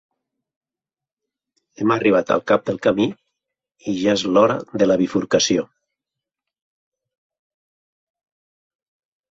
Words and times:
Hem 1.81 1.93
arribat 1.95 2.31
al 2.35 2.41
cap 2.51 2.63
del 2.69 2.79
camí 2.87 3.07
i 3.93 3.97
ja 3.99 4.17
és 4.19 4.25
l'hora 4.33 4.57
de 4.85 4.89
la 4.89 4.99
bifurcació. 5.03 5.69